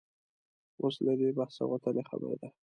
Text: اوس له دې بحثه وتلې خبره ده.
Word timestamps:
اوس 0.81 0.95
له 1.05 1.13
دې 1.19 1.29
بحثه 1.37 1.63
وتلې 1.71 2.03
خبره 2.09 2.35
ده. 2.41 2.49